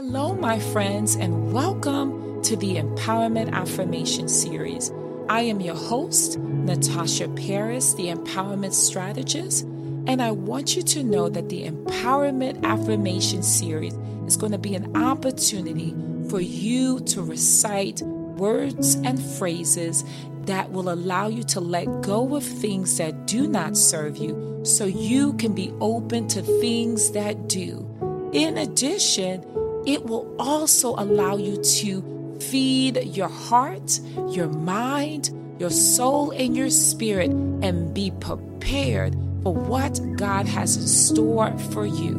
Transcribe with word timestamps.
Hello, 0.00 0.32
my 0.32 0.60
friends, 0.60 1.16
and 1.16 1.52
welcome 1.52 2.40
to 2.44 2.54
the 2.54 2.76
Empowerment 2.76 3.50
Affirmation 3.50 4.28
Series. 4.28 4.92
I 5.28 5.40
am 5.40 5.60
your 5.60 5.74
host, 5.74 6.38
Natasha 6.38 7.26
Paris, 7.30 7.94
the 7.94 8.06
Empowerment 8.06 8.74
Strategist, 8.74 9.64
and 10.06 10.22
I 10.22 10.30
want 10.30 10.76
you 10.76 10.82
to 10.82 11.02
know 11.02 11.28
that 11.28 11.48
the 11.48 11.68
Empowerment 11.68 12.62
Affirmation 12.62 13.42
Series 13.42 13.94
is 14.28 14.36
going 14.36 14.52
to 14.52 14.58
be 14.58 14.76
an 14.76 14.96
opportunity 14.96 15.92
for 16.30 16.40
you 16.40 17.00
to 17.00 17.20
recite 17.20 18.00
words 18.02 18.94
and 18.94 19.20
phrases 19.20 20.04
that 20.42 20.70
will 20.70 20.90
allow 20.90 21.26
you 21.26 21.42
to 21.42 21.60
let 21.60 22.02
go 22.02 22.36
of 22.36 22.44
things 22.44 22.98
that 22.98 23.26
do 23.26 23.48
not 23.48 23.76
serve 23.76 24.16
you 24.16 24.60
so 24.62 24.84
you 24.84 25.32
can 25.32 25.56
be 25.56 25.74
open 25.80 26.28
to 26.28 26.40
things 26.40 27.10
that 27.10 27.48
do. 27.48 27.84
In 28.32 28.58
addition, 28.58 29.44
it 29.88 30.04
will 30.04 30.36
also 30.38 30.94
allow 30.96 31.38
you 31.38 31.56
to 31.62 32.38
feed 32.40 33.02
your 33.16 33.28
heart, 33.28 33.98
your 34.28 34.48
mind, 34.48 35.30
your 35.58 35.70
soul, 35.70 36.30
and 36.32 36.54
your 36.54 36.68
spirit 36.68 37.30
and 37.30 37.94
be 37.94 38.10
prepared 38.20 39.14
for 39.42 39.54
what 39.54 39.98
God 40.16 40.46
has 40.46 40.76
in 40.76 40.86
store 40.86 41.56
for 41.72 41.86
you. 41.86 42.16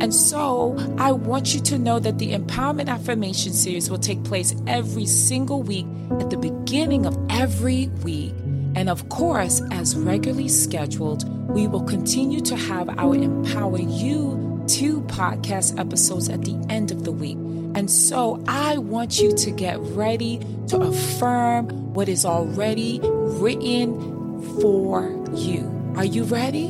And 0.00 0.14
so 0.14 0.78
I 0.96 1.12
want 1.12 1.54
you 1.54 1.60
to 1.60 1.78
know 1.78 1.98
that 1.98 2.18
the 2.18 2.32
Empowerment 2.32 2.88
Affirmation 2.88 3.52
Series 3.52 3.90
will 3.90 3.98
take 3.98 4.24
place 4.24 4.54
every 4.66 5.04
single 5.04 5.62
week 5.62 5.84
at 6.20 6.30
the 6.30 6.38
beginning 6.38 7.04
of 7.04 7.18
every 7.28 7.88
week. 8.02 8.32
And 8.74 8.88
of 8.88 9.10
course, 9.10 9.60
as 9.72 9.94
regularly 9.94 10.48
scheduled, 10.48 11.28
we 11.50 11.66
will 11.66 11.82
continue 11.82 12.40
to 12.40 12.56
have 12.56 12.88
our 12.98 13.14
Empower 13.14 13.78
You 13.78 14.49
two 14.70 15.00
podcast 15.02 15.78
episodes 15.78 16.28
at 16.28 16.44
the 16.44 16.54
end 16.68 16.90
of 16.90 17.04
the 17.04 17.12
week. 17.12 17.36
And 17.74 17.90
so 17.90 18.42
I 18.46 18.78
want 18.78 19.20
you 19.20 19.32
to 19.32 19.50
get 19.50 19.78
ready 19.80 20.40
to 20.68 20.78
affirm 20.78 21.92
what 21.92 22.08
is 22.08 22.24
already 22.24 23.00
written 23.02 24.60
for 24.60 25.10
you. 25.34 25.92
Are 25.96 26.04
you 26.04 26.24
ready? 26.24 26.68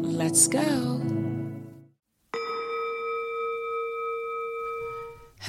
Let's 0.00 0.48
go. 0.48 0.99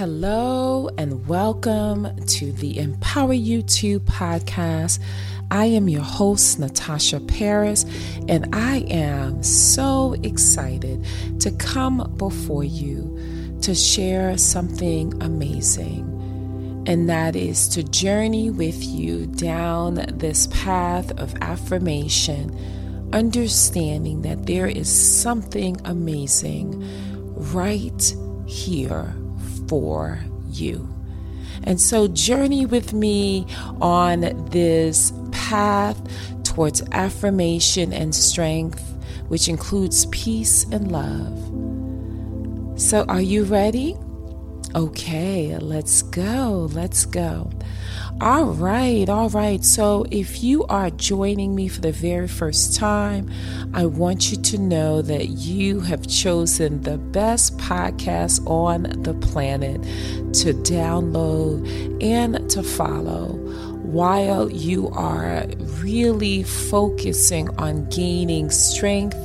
Hello 0.01 0.89
and 0.97 1.27
welcome 1.27 2.07
to 2.25 2.51
the 2.53 2.79
Empower 2.79 3.35
U2 3.35 3.99
podcast. 3.99 4.97
I 5.51 5.65
am 5.65 5.87
your 5.87 6.01
host, 6.01 6.57
Natasha 6.57 7.19
Paris, 7.19 7.85
and 8.27 8.49
I 8.51 8.77
am 8.89 9.43
so 9.43 10.15
excited 10.23 11.05
to 11.41 11.51
come 11.51 12.15
before 12.17 12.63
you 12.63 13.15
to 13.61 13.75
share 13.75 14.39
something 14.39 15.21
amazing. 15.21 16.83
And 16.87 17.07
that 17.07 17.35
is 17.35 17.67
to 17.67 17.83
journey 17.83 18.49
with 18.49 18.83
you 18.83 19.27
down 19.27 20.03
this 20.17 20.47
path 20.47 21.11
of 21.19 21.35
affirmation, 21.41 22.57
understanding 23.13 24.23
that 24.23 24.47
there 24.47 24.65
is 24.65 24.91
something 24.91 25.79
amazing 25.85 26.83
right 27.53 28.15
here 28.47 29.13
for 29.71 30.19
you. 30.49 30.85
And 31.63 31.79
so, 31.79 32.09
journey 32.09 32.65
with 32.65 32.91
me 32.91 33.47
on 33.79 34.19
this 34.49 35.13
path 35.31 35.97
towards 36.43 36.81
affirmation 36.91 37.93
and 37.93 38.13
strength, 38.13 38.83
which 39.29 39.47
includes 39.47 40.07
peace 40.07 40.65
and 40.73 40.91
love. 40.91 41.37
So, 42.77 43.05
are 43.07 43.21
you 43.21 43.45
ready? 43.45 43.95
Okay, 44.73 45.57
let's 45.57 46.01
go. 46.01 46.69
Let's 46.71 47.05
go. 47.05 47.49
All 48.21 48.45
right, 48.45 49.09
all 49.09 49.29
right. 49.29 49.63
So, 49.65 50.05
if 50.11 50.41
you 50.43 50.63
are 50.65 50.89
joining 50.91 51.55
me 51.55 51.67
for 51.67 51.81
the 51.81 51.91
very 51.91 52.27
first 52.27 52.75
time, 52.75 53.29
I 53.73 53.85
want 53.85 54.31
you 54.31 54.37
to 54.37 54.57
know 54.57 55.01
that 55.01 55.27
you 55.29 55.81
have 55.81 56.07
chosen 56.07 56.81
the 56.83 56.97
best 56.97 57.57
podcast 57.57 58.47
on 58.49 58.83
the 59.03 59.13
planet 59.15 59.81
to 60.35 60.53
download 60.53 62.01
and 62.01 62.49
to 62.51 62.63
follow 62.63 63.39
while 63.91 64.49
you 64.49 64.87
are 64.91 65.45
really 65.81 66.43
focusing 66.43 67.49
on 67.57 67.89
gaining 67.89 68.49
strength, 68.49 69.17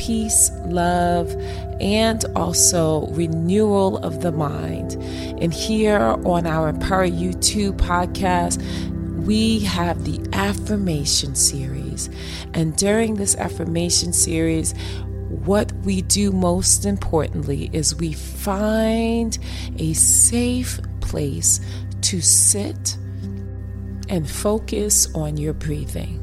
peace, 0.00 0.50
love, 0.64 1.30
and 1.78 2.24
also 2.34 3.06
renewal 3.08 3.98
of 3.98 4.22
the 4.22 4.32
mind. 4.32 4.94
And 5.42 5.52
here 5.52 6.16
on 6.24 6.46
our 6.46 6.70
Empower 6.70 7.06
U2 7.06 7.72
podcast, 7.72 8.56
we 9.26 9.58
have 9.60 10.04
the 10.06 10.18
affirmation 10.32 11.34
series. 11.34 12.08
And 12.54 12.74
during 12.76 13.16
this 13.16 13.36
affirmation 13.36 14.14
series, 14.14 14.72
what 15.28 15.70
we 15.84 16.00
do 16.00 16.32
most 16.32 16.86
importantly 16.86 17.68
is 17.74 17.94
we 17.94 18.14
find 18.14 19.38
a 19.78 19.92
safe 19.92 20.80
place 21.02 21.60
to 22.00 22.22
sit 22.22 22.96
and 24.08 24.28
focus 24.28 25.14
on 25.14 25.36
your 25.36 25.52
breathing. 25.52 26.19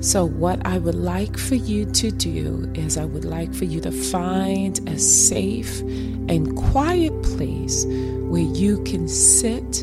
So, 0.00 0.24
what 0.26 0.64
I 0.66 0.78
would 0.78 0.94
like 0.94 1.38
for 1.38 1.54
you 1.54 1.86
to 1.86 2.10
do 2.10 2.70
is, 2.74 2.98
I 2.98 3.04
would 3.04 3.24
like 3.24 3.54
for 3.54 3.64
you 3.64 3.80
to 3.80 3.90
find 3.90 4.78
a 4.88 4.98
safe 4.98 5.80
and 5.80 6.54
quiet 6.56 7.22
place 7.22 7.84
where 7.86 8.42
you 8.42 8.82
can 8.84 9.08
sit 9.08 9.82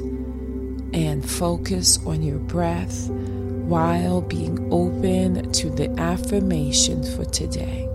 and 0.93 1.27
focus 1.27 1.99
on 2.05 2.21
your 2.21 2.37
breath 2.37 3.09
while 3.09 4.21
being 4.21 4.71
open 4.71 5.51
to 5.51 5.69
the 5.69 5.89
affirmation 5.99 7.03
for 7.15 7.25
today. 7.25 7.89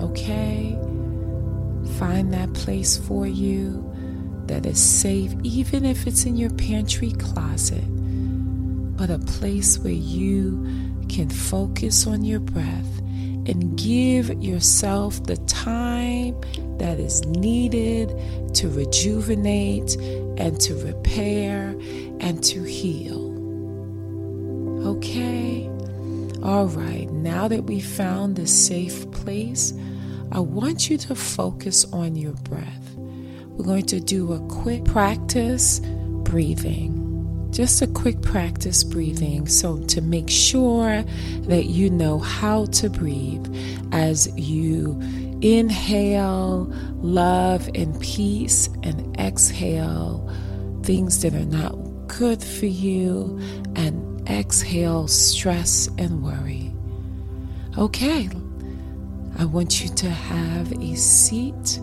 Okay? 0.00 0.78
Find 1.98 2.32
that 2.32 2.52
place 2.54 2.96
for 2.96 3.26
you 3.26 3.86
that 4.46 4.66
is 4.66 4.78
safe, 4.78 5.34
even 5.42 5.84
if 5.84 6.06
it's 6.06 6.24
in 6.24 6.36
your 6.36 6.50
pantry 6.50 7.12
closet, 7.12 7.84
but 9.00 9.08
a 9.08 9.18
place 9.18 9.78
where 9.78 9.94
you 9.94 10.62
can 11.08 11.30
focus 11.30 12.06
on 12.06 12.22
your 12.22 12.38
breath 12.38 12.98
and 13.46 13.78
give 13.78 14.30
yourself 14.42 15.24
the 15.24 15.38
time 15.46 16.38
that 16.76 17.00
is 17.00 17.24
needed 17.24 18.10
to 18.54 18.68
rejuvenate 18.68 19.96
and 20.36 20.60
to 20.60 20.74
repair 20.84 21.74
and 22.20 22.44
to 22.44 22.62
heal. 22.62 23.30
Okay? 24.86 25.66
All 26.42 26.66
right, 26.66 27.10
now 27.10 27.48
that 27.48 27.64
we 27.64 27.80
found 27.80 28.36
this 28.36 28.66
safe 28.66 29.10
place, 29.12 29.72
I 30.30 30.40
want 30.40 30.90
you 30.90 30.98
to 30.98 31.14
focus 31.14 31.90
on 31.90 32.16
your 32.16 32.34
breath. 32.34 32.94
We're 32.96 33.64
going 33.64 33.86
to 33.86 33.98
do 33.98 34.34
a 34.34 34.40
quick 34.48 34.84
practice 34.84 35.80
breathing. 36.22 36.99
Just 37.50 37.82
a 37.82 37.86
quick 37.88 38.22
practice 38.22 38.84
breathing. 38.84 39.46
So, 39.46 39.78
to 39.78 40.00
make 40.00 40.30
sure 40.30 41.02
that 41.42 41.66
you 41.66 41.90
know 41.90 42.18
how 42.18 42.66
to 42.66 42.88
breathe 42.88 43.46
as 43.92 44.32
you 44.38 44.98
inhale 45.42 46.72
love 47.02 47.68
and 47.74 47.98
peace 48.00 48.68
and 48.82 49.18
exhale 49.18 50.28
things 50.82 51.22
that 51.22 51.34
are 51.34 51.44
not 51.44 51.72
good 52.06 52.42
for 52.42 52.66
you 52.66 53.38
and 53.74 54.28
exhale 54.28 55.08
stress 55.08 55.88
and 55.98 56.22
worry. 56.22 56.72
Okay, 57.78 58.28
I 59.38 59.44
want 59.44 59.82
you 59.82 59.88
to 59.88 60.10
have 60.10 60.72
a 60.72 60.94
seat 60.94 61.80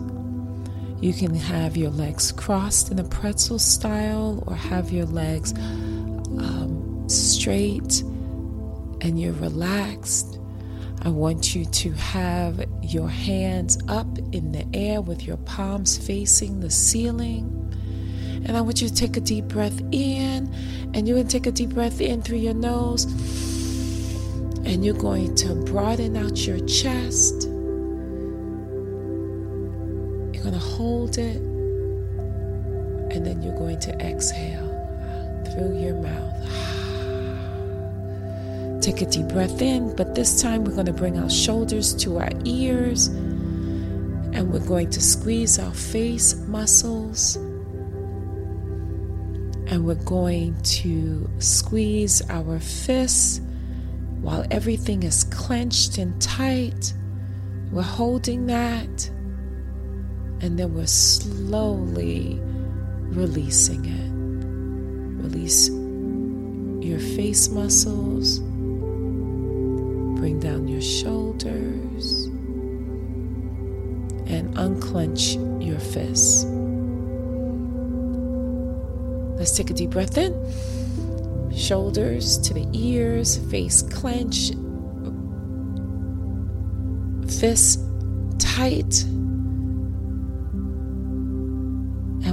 you 1.00 1.12
can 1.12 1.34
have 1.34 1.76
your 1.76 1.90
legs 1.90 2.32
crossed 2.32 2.90
in 2.90 2.98
a 2.98 3.04
pretzel 3.04 3.58
style 3.58 4.42
or 4.46 4.54
have 4.54 4.90
your 4.90 5.06
legs 5.06 5.52
um, 5.52 7.04
straight 7.08 8.00
and 9.00 9.20
you're 9.20 9.32
relaxed. 9.34 10.38
I 11.02 11.10
want 11.10 11.54
you 11.54 11.64
to 11.64 11.92
have 11.92 12.64
your 12.82 13.08
hands 13.08 13.78
up 13.86 14.18
in 14.32 14.50
the 14.50 14.66
air 14.74 15.00
with 15.00 15.24
your 15.24 15.36
palms 15.38 15.96
facing 15.96 16.58
the 16.58 16.70
ceiling. 16.70 17.54
And 18.44 18.56
I 18.56 18.60
want 18.60 18.82
you 18.82 18.88
to 18.88 18.94
take 18.94 19.16
a 19.16 19.20
deep 19.20 19.46
breath 19.46 19.80
in, 19.92 20.52
and 20.94 21.06
you're 21.06 21.16
going 21.16 21.28
to 21.28 21.32
take 21.32 21.46
a 21.46 21.52
deep 21.52 21.70
breath 21.70 22.00
in 22.00 22.22
through 22.22 22.38
your 22.38 22.54
nose, 22.54 23.04
and 24.64 24.84
you're 24.84 24.94
going 24.94 25.34
to 25.36 25.54
broaden 25.54 26.16
out 26.16 26.46
your 26.46 26.58
chest 26.66 27.47
going 30.48 30.60
to 30.60 30.66
hold 30.66 31.18
it, 31.18 31.36
and 33.12 33.26
then 33.26 33.42
you're 33.42 33.58
going 33.58 33.78
to 33.80 33.90
exhale 34.00 34.66
through 35.44 35.78
your 35.78 35.94
mouth. 35.96 36.34
Take 38.82 39.02
a 39.02 39.06
deep 39.06 39.28
breath 39.28 39.60
in, 39.60 39.94
but 39.94 40.14
this 40.14 40.40
time 40.40 40.64
we're 40.64 40.72
going 40.72 40.86
to 40.86 40.92
bring 40.94 41.18
our 41.18 41.28
shoulders 41.28 41.92
to 41.96 42.18
our 42.18 42.30
ears. 42.46 43.08
And 43.08 44.50
we're 44.50 44.66
going 44.66 44.88
to 44.90 45.02
squeeze 45.02 45.58
our 45.58 45.74
face 45.74 46.34
muscles. 46.46 47.36
And 49.66 49.84
we're 49.84 49.96
going 49.96 50.58
to 50.62 51.28
squeeze 51.40 52.22
our 52.30 52.58
fists 52.58 53.42
while 54.22 54.46
everything 54.50 55.02
is 55.02 55.24
clenched 55.24 55.98
and 55.98 56.18
tight. 56.22 56.94
We're 57.70 57.82
holding 57.82 58.46
that. 58.46 59.10
And 60.40 60.58
then 60.58 60.74
we're 60.74 60.86
slowly 60.86 62.38
releasing 63.10 63.84
it. 63.84 64.10
Release 65.22 65.68
your 65.68 67.00
face 67.16 67.48
muscles. 67.48 68.38
Bring 70.18 70.40
down 70.40 70.68
your 70.68 70.80
shoulders 70.80 72.24
and 74.26 74.56
unclench 74.58 75.36
your 75.60 75.78
fists. 75.78 76.44
Let's 79.38 79.56
take 79.56 79.70
a 79.70 79.74
deep 79.74 79.90
breath 79.90 80.18
in. 80.18 80.34
Shoulders 81.56 82.38
to 82.38 82.54
the 82.54 82.66
ears, 82.72 83.38
face 83.50 83.82
clenched, 83.82 84.54
fists 87.28 87.78
tight. 88.38 89.04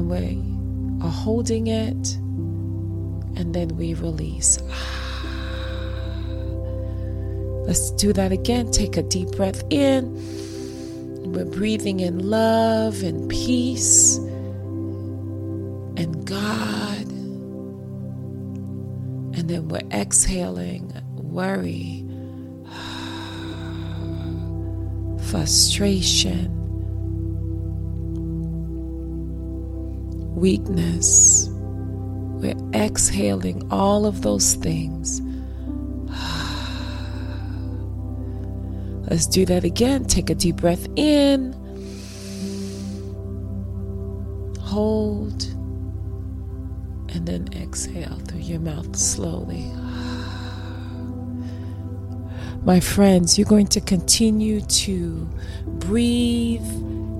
We 0.07 0.41
are 1.05 1.11
holding 1.11 1.67
it, 1.67 2.15
and 3.37 3.53
then 3.53 3.75
we 3.75 3.95
release. 3.95 4.59
Ah. 4.69 5.01
Let's 7.65 7.89
do 7.91 8.13
that 8.13 8.31
again. 8.31 8.71
Take 8.71 8.95
a 8.95 9.01
deep 9.01 9.31
breath 9.31 9.63
in. 9.71 10.13
We're 11.33 11.45
breathing 11.45 11.99
in 11.99 12.29
love 12.29 13.01
and 13.01 13.27
peace 13.27 14.17
and 15.97 16.25
God. 16.25 17.07
And 19.35 19.49
then 19.49 19.67
we're 19.67 19.81
exhaling 19.91 20.93
worry, 21.35 22.07
frustration, 25.29 26.54
weakness. 30.35 31.47
We're 31.51 32.55
exhaling 32.73 33.67
all 33.71 34.05
of 34.05 34.21
those 34.21 34.55
things 34.55 35.21
Let's 39.09 39.27
do 39.27 39.45
that 39.45 39.63
again. 39.63 40.05
Take 40.05 40.29
a 40.29 40.35
deep 40.35 40.57
breath 40.57 40.87
in. 40.95 41.53
Hold. 44.61 45.43
And 47.13 47.25
then 47.25 47.47
exhale 47.53 48.17
through 48.27 48.39
your 48.39 48.59
mouth 48.59 48.95
slowly. 48.95 49.63
My 52.63 52.79
friends, 52.79 53.37
you're 53.37 53.47
going 53.47 53.67
to 53.67 53.81
continue 53.81 54.61
to 54.61 55.29
breathe 55.65 56.65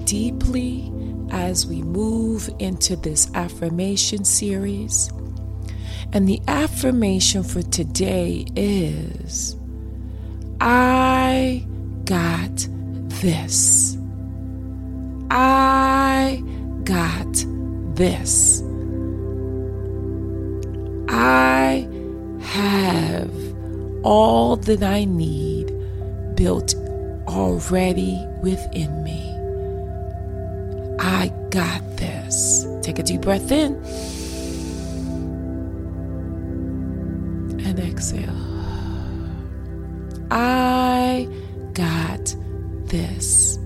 deeply 0.06 0.90
as 1.32 1.66
we 1.66 1.82
move 1.82 2.50
into 2.60 2.96
this 2.96 3.30
affirmation 3.34 4.24
series. 4.24 5.12
And 6.14 6.30
the 6.30 6.42
affirmation 6.48 7.44
for 7.44 7.62
today 7.62 8.46
is 8.56 9.56
I 10.62 11.66
got 12.06 12.68
this. 13.22 13.98
I 15.32 16.44
got 16.84 17.46
this. 17.96 18.62
I 21.10 21.88
have 22.42 23.34
all 24.04 24.56
that 24.58 24.84
I 24.84 25.06
need 25.06 25.74
built 26.36 26.76
already 27.28 28.24
within 28.42 29.04
me. 29.04 29.25
Got 31.56 31.96
this. 31.96 32.68
Take 32.82 33.00
a 33.00 33.04
deep 33.04 33.22
breath 33.22 33.50
in 33.50 33.76
and 37.66 37.80
exhale. 37.80 38.36
I 40.32 41.30
got 41.72 42.36
this. 42.90 43.58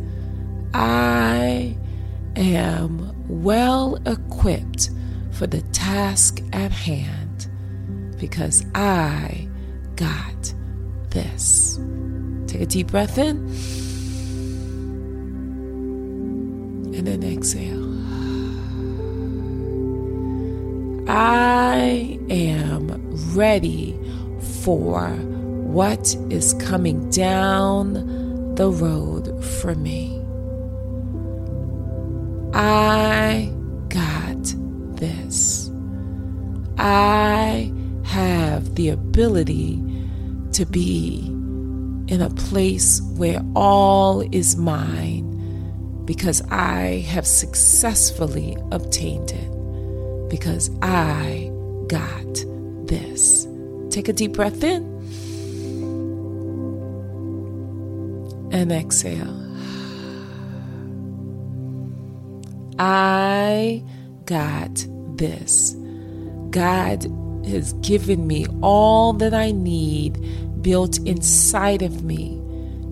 I 0.76 1.76
am 2.36 3.12
well 3.28 3.98
equipped 4.06 4.92
for 5.32 5.48
the 5.48 5.62
task 5.72 6.44
at 6.54 6.72
hand 6.72 7.50
because 8.20 8.64
I 8.76 9.48
got 9.96 10.54
this. 11.10 11.80
Take 12.46 12.62
a 12.62 12.68
deep 12.68 12.92
breath 12.92 13.18
in 13.18 13.38
and 16.94 17.08
then 17.08 17.24
exhale. 17.24 17.79
I 21.22 22.18
am 22.30 23.12
ready 23.36 24.00
for 24.64 25.10
what 25.10 26.16
is 26.30 26.54
coming 26.54 27.10
down 27.10 28.56
the 28.56 28.70
road 28.70 29.44
for 29.44 29.76
me. 29.76 30.18
I 32.54 33.54
got 33.90 34.42
this. 34.96 35.70
I 36.78 37.70
have 38.06 38.76
the 38.76 38.88
ability 38.88 39.84
to 40.54 40.66
be 40.66 41.20
in 42.08 42.22
a 42.22 42.30
place 42.30 43.02
where 43.18 43.44
all 43.58 44.22
is 44.34 44.56
mine 44.56 45.26
because 46.06 46.42
I 46.50 47.04
have 47.10 47.28
successfully 47.28 48.56
obtained 48.72 49.32
it. 49.32 49.59
Because 50.30 50.70
I 50.82 51.52
got 51.88 52.46
this. 52.88 53.48
Take 53.90 54.08
a 54.08 54.14
deep 54.14 54.34
breath 54.34 54.64
in. 54.64 54.90
and 58.52 58.72
exhale. 58.72 59.36
I 62.80 63.84
got 64.26 64.86
this. 65.16 65.76
God 66.50 67.06
has 67.46 67.74
given 67.82 68.28
me 68.28 68.46
all 68.62 69.14
that 69.14 69.34
I 69.34 69.52
need 69.52 70.18
built 70.62 70.98
inside 71.00 71.82
of 71.82 72.04
me 72.04 72.42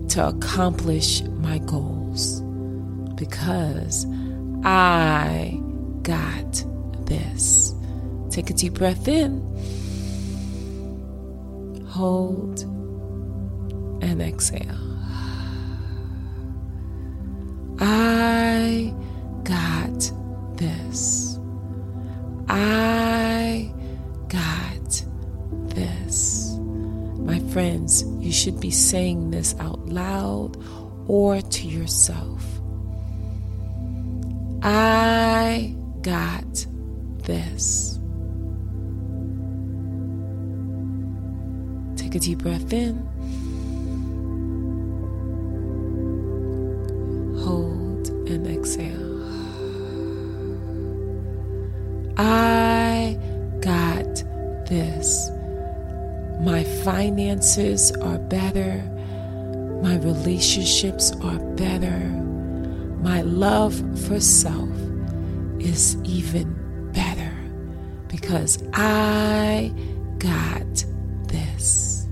to 0.08 0.28
accomplish 0.28 1.22
my 1.22 1.58
goals 1.58 2.40
because 3.14 4.06
I 4.64 5.60
got 6.02 6.64
this. 7.08 7.74
Take 8.30 8.50
a 8.50 8.52
deep 8.52 8.74
breath 8.74 9.08
in, 9.08 9.40
hold, 11.88 12.60
and 14.02 14.22
exhale. 14.22 14.88
I 17.80 18.94
got 19.44 20.12
this. 20.56 21.38
I 22.48 23.72
got 24.28 25.04
this. 25.74 26.56
My 27.18 27.40
friends, 27.50 28.04
you 28.20 28.32
should 28.32 28.60
be 28.60 28.70
saying 28.70 29.30
this 29.30 29.54
out 29.58 29.88
loud 29.88 30.56
or 31.06 31.40
to 31.40 31.66
yourself. 31.66 32.44
I 34.62 35.74
got 36.02 36.66
this. 37.28 38.00
Take 41.96 42.16
a 42.16 42.18
deep 42.18 42.38
breath 42.38 42.72
in. 42.72 43.08
hold, 47.48 48.08
and 48.28 48.46
exhale. 48.46 49.08
I 52.18 53.18
got 53.60 54.12
this. 54.68 55.30
My 56.40 56.64
finances 56.84 57.92
are 57.92 58.18
better. 58.18 58.82
My 59.82 59.96
relationships 59.96 61.12
are 61.22 61.38
better. 61.56 62.00
My 63.00 63.22
love 63.22 63.74
for 64.06 64.20
self 64.20 64.76
is 65.58 65.96
even 66.04 66.54
because 68.08 68.62
I 68.72 69.72
got 70.18 70.84
this. 71.28 72.06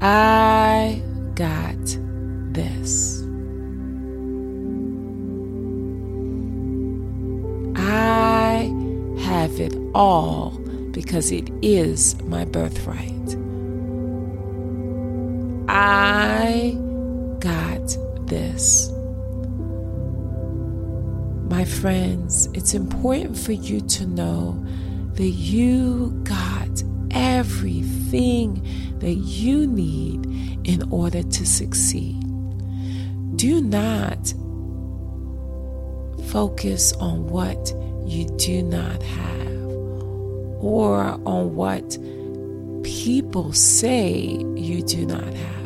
I 0.00 1.00
got 1.34 1.76
this. 2.52 3.22
I 7.76 8.72
have 9.20 9.60
it 9.60 9.76
all 9.94 10.50
because 10.90 11.30
it 11.30 11.50
is 11.62 12.20
my 12.22 12.44
birthright. 12.44 13.21
Friends, 21.82 22.48
it's 22.54 22.74
important 22.74 23.36
for 23.36 23.50
you 23.50 23.80
to 23.80 24.06
know 24.06 24.52
that 25.14 25.30
you 25.30 26.12
got 26.22 26.84
everything 27.10 28.64
that 29.00 29.14
you 29.14 29.66
need 29.66 30.24
in 30.62 30.88
order 30.92 31.24
to 31.24 31.44
succeed. 31.44 32.20
Do 33.34 33.60
not 33.60 34.32
focus 36.28 36.92
on 37.00 37.26
what 37.26 37.74
you 38.06 38.26
do 38.36 38.62
not 38.62 39.02
have 39.02 39.72
or 40.62 40.98
on 41.26 41.56
what 41.56 41.98
people 42.84 43.52
say 43.52 44.38
you 44.54 44.84
do 44.84 45.04
not 45.04 45.34
have. 45.34 45.62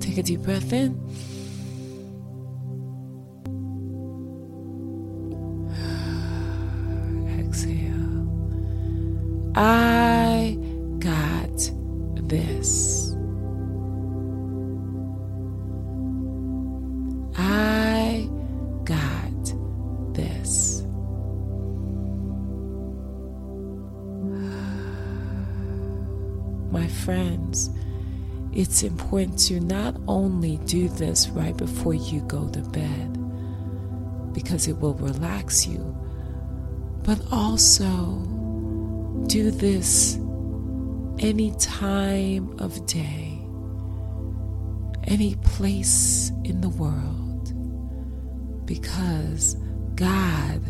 Take 0.00 0.18
a 0.18 0.24
deep 0.24 0.40
breath 0.40 0.72
in. 0.72 1.00
I 9.64 10.58
got 10.98 11.70
this. 12.26 13.14
I 17.36 18.28
got 18.82 19.54
this. 20.14 20.82
My 26.72 26.88
friends, 26.88 27.70
it's 28.52 28.82
important 28.82 29.38
to 29.46 29.60
not 29.60 29.94
only 30.08 30.56
do 30.64 30.88
this 30.88 31.28
right 31.28 31.56
before 31.56 31.94
you 31.94 32.22
go 32.22 32.48
to 32.48 32.62
bed 32.62 33.16
because 34.34 34.66
it 34.66 34.76
will 34.80 34.94
relax 34.94 35.68
you, 35.68 35.96
but 37.04 37.20
also 37.30 38.41
do 39.26 39.50
this 39.50 40.16
any 41.18 41.52
time 41.58 42.58
of 42.58 42.84
day, 42.86 43.38
any 45.04 45.36
place 45.36 46.30
in 46.44 46.60
the 46.60 46.68
world, 46.68 47.52
because 48.66 49.56
God 49.94 50.60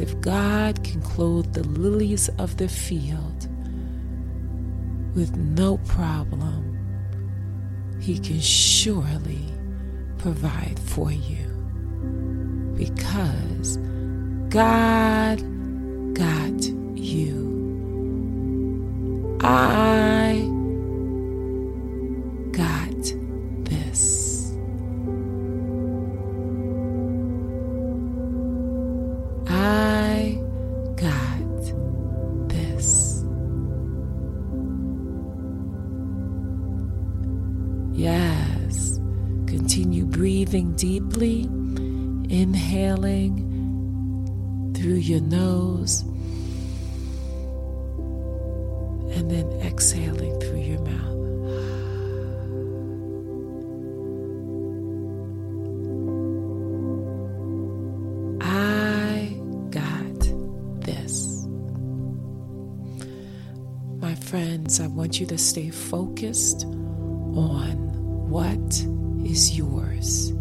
if 0.00 0.18
God 0.20 0.82
can 0.82 1.02
clothe 1.02 1.52
the 1.52 1.62
lilies 1.62 2.30
of 2.38 2.56
the 2.56 2.68
field 2.68 3.48
with 5.14 5.36
no 5.36 5.76
problem, 5.78 6.78
He 8.00 8.18
can 8.18 8.40
surely 8.40 9.44
provide 10.16 10.78
for 10.78 11.12
you. 11.12 11.46
Because 12.76 13.76
God 14.48 15.38
got 16.14 16.62
you. 16.96 17.50
I 19.42 20.49
breathing 40.50 40.72
deeply, 40.72 41.42
inhaling 42.28 43.46
through 44.76 44.94
your 44.94 45.20
nose, 45.20 46.00
and 49.14 49.30
then 49.30 49.46
exhaling 49.62 50.40
through 50.40 50.58
your 50.58 50.80
mouth. 50.80 50.98
I 58.42 59.32
got 59.70 60.20
this. 60.84 61.46
My 64.00 64.16
friends, 64.16 64.80
I 64.80 64.88
want 64.88 65.20
you 65.20 65.26
to 65.26 65.38
stay 65.38 65.70
focused 65.70 66.64
on 66.64 67.76
what 68.28 68.84
is 69.24 69.56
yours 69.56 70.32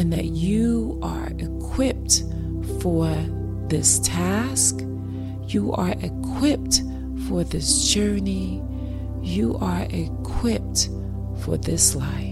and 0.00 0.14
that 0.14 0.24
you 0.24 0.98
are 1.02 1.28
equipped 1.38 2.24
for 2.80 3.14
this 3.68 3.98
task. 3.98 4.80
You 5.46 5.72
are 5.74 5.90
equipped 6.00 6.82
for 7.28 7.44
this 7.44 7.92
journey. 7.92 8.62
You 9.20 9.58
are 9.58 9.86
equipped 9.90 10.88
for 11.44 11.58
this 11.58 11.94
life. 11.94 12.29